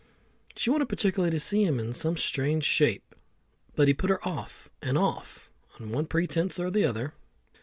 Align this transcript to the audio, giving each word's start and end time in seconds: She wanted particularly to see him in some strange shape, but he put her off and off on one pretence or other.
She 0.55 0.71
wanted 0.71 0.89
particularly 0.89 1.29
to 1.29 1.39
see 1.39 1.63
him 1.63 1.79
in 1.79 1.93
some 1.93 2.17
strange 2.17 2.63
shape, 2.63 3.13
but 3.75 3.87
he 3.87 3.93
put 3.93 4.09
her 4.09 4.27
off 4.27 4.67
and 4.81 4.97
off 4.97 5.51
on 5.79 5.91
one 5.91 6.07
pretence 6.07 6.59
or 6.59 6.65
other. 6.73 7.13